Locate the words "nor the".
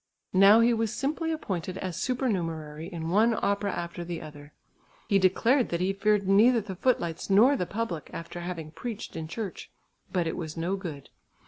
7.29-7.67